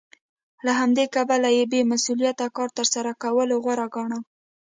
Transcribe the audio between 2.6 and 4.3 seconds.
تر سره کولو غوره ګاڼه